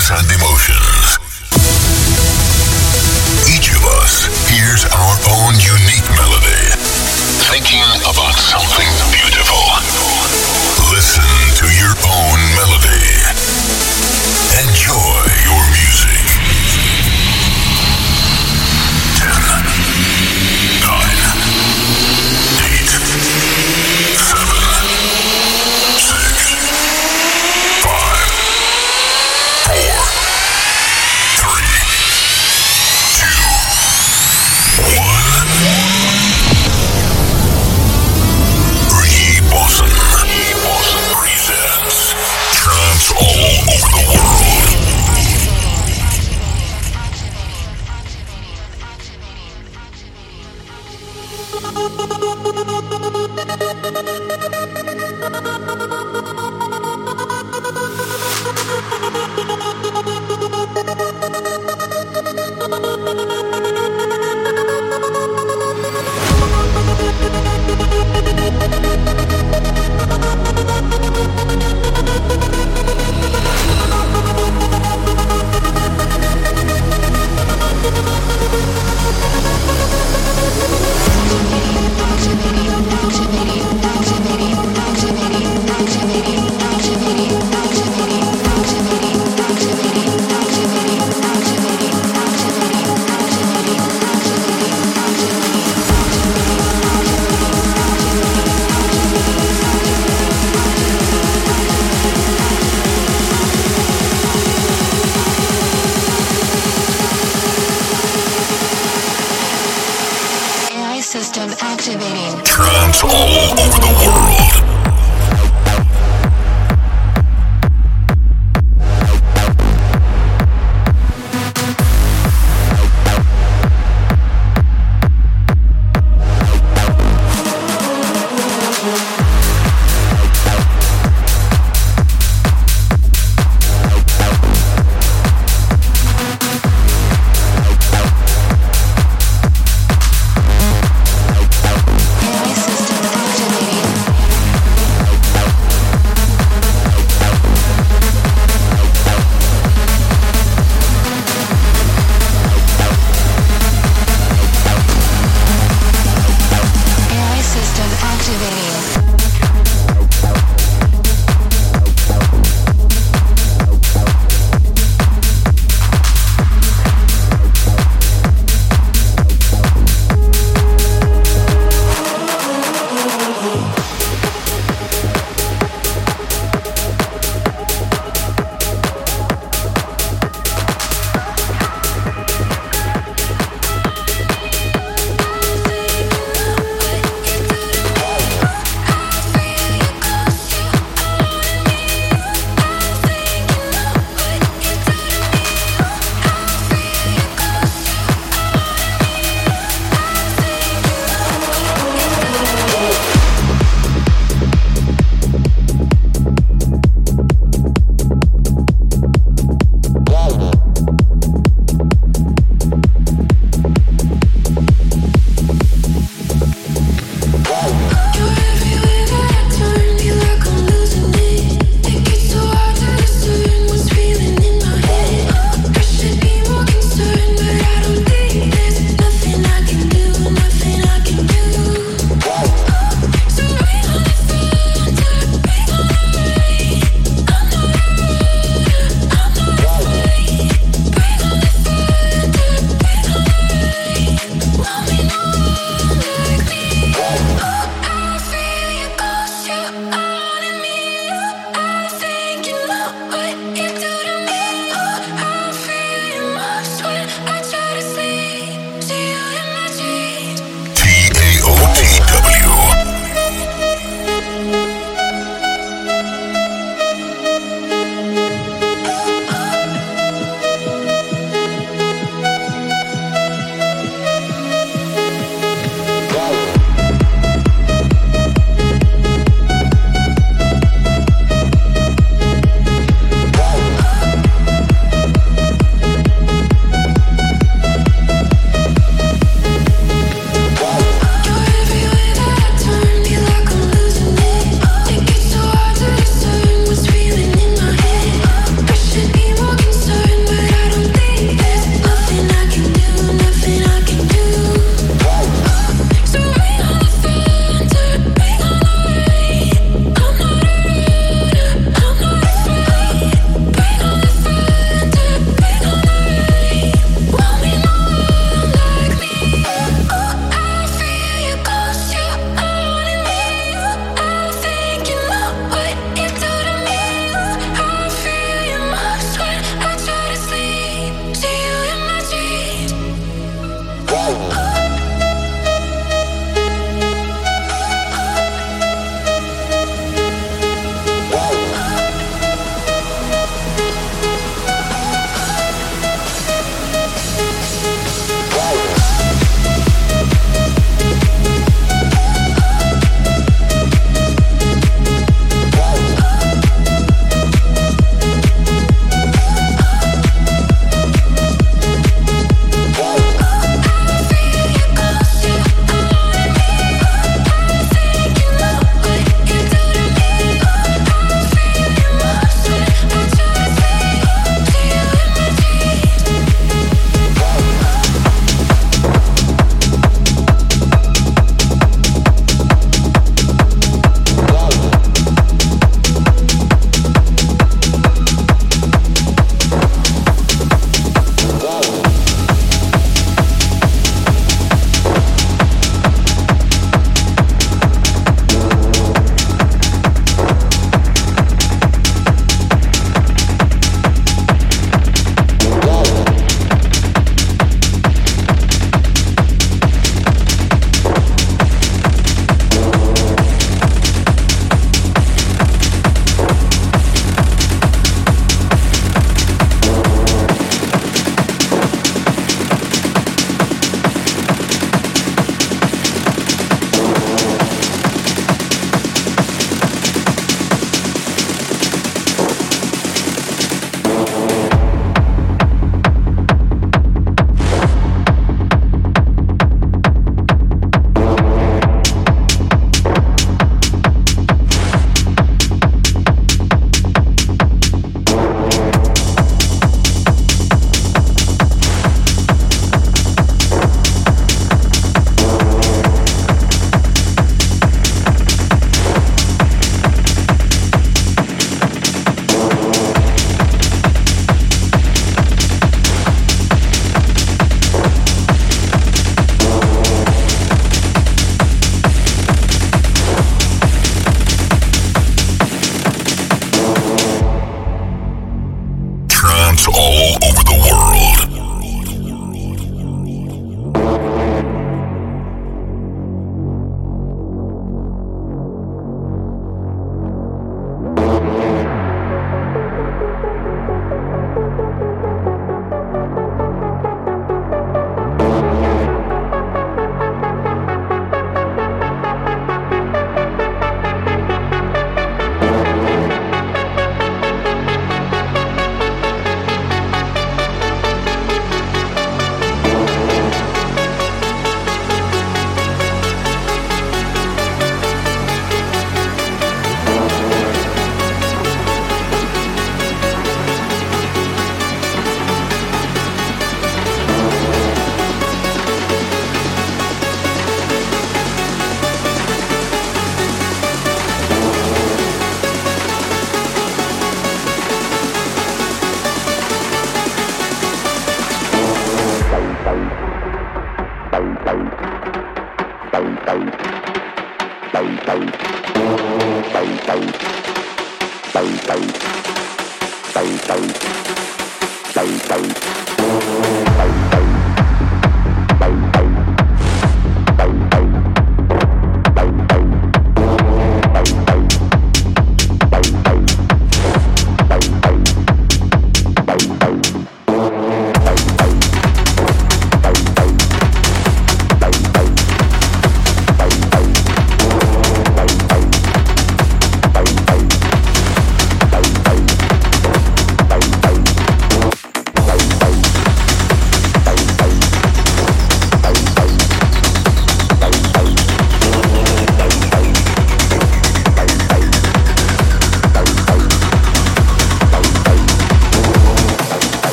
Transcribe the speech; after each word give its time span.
feelings 0.00 0.10
and 0.10 0.40
emotions. 0.40 1.18
Each 3.48 3.68
of 3.76 3.84
us 4.00 4.26
hears 4.48 4.84
our 4.84 5.16
own 5.28 5.54
unique 5.60 6.08
melody. 6.16 6.64
Thinking 7.52 7.84
about 8.08 8.34
something 8.34 8.88
beautiful. 9.12 9.64
Listen 10.92 11.24
to 11.60 11.66
your 11.76 11.94
own 12.08 12.38
melody. 12.56 13.10
Enjoy 14.68 15.19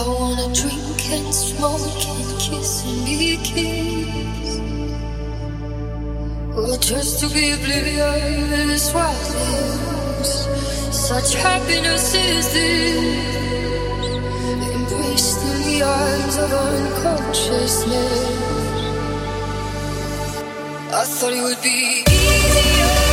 I 0.00 0.02
wanna 0.08 0.48
drink 0.54 1.10
and 1.12 1.34
smoke 1.34 1.82
and 2.08 2.40
kiss 2.40 2.84
and 2.86 3.04
be 3.04 3.36
kissed. 3.48 4.62
Or 6.56 6.78
just 6.78 7.20
to 7.20 7.28
be 7.28 7.50
oblivious 7.52 8.94
What 8.94 9.18
is 10.24 10.46
Such 10.90 11.34
happiness 11.34 12.14
is 12.14 12.46
this. 12.54 13.28
Embraced 14.72 15.38
through 15.40 15.64
the 15.68 15.82
eyes 15.82 16.36
of 16.44 16.50
unconsciousness. 16.68 18.20
I 21.00 21.04
thought 21.04 21.34
it 21.34 21.42
would 21.42 21.60
be 21.60 22.04
easier. 22.08 23.09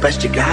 Best 0.00 0.22
you 0.22 0.30
got? 0.30 0.47